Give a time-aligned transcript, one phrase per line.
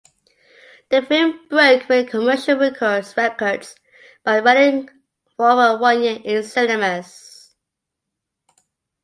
[0.89, 4.89] The film broke many commercial records by running
[5.37, 7.53] for over one year in cinemas.